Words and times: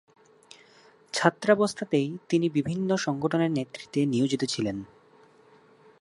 ছাত্রাবস্থাতেই 1.13 2.17
তিনি 2.29 2.47
বিভিন্ন 2.49 2.89
সংগঠনের 2.97 3.51
নেতৃত্বে 3.51 4.01
নিয়োজিত 4.05 4.41
ছিলেন। 4.43 4.77